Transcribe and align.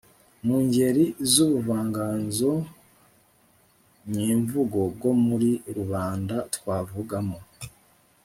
mu 0.45 0.57
ngeri 0.65 1.05
z'ubuvanganzo 1.31 2.51
nyemvugo 4.13 4.79
bwo 4.95 5.11
muri 5.25 5.51
rubanda 5.77 6.35
twavugamo 6.55 7.39